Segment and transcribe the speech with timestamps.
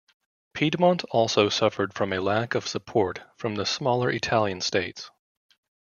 [0.55, 5.11] Piedmont also suffered from a lack of support from the smaller Italian states.